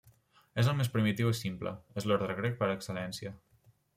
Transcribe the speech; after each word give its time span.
És 0.61 0.69
el 0.71 0.77
més 0.79 0.89
primitiu 0.95 1.33
i 1.33 1.35
simple; 1.41 1.75
és 2.03 2.09
l'ordre 2.11 2.39
grec 2.41 2.57
per 2.63 2.73
excel·lència. 2.79 3.37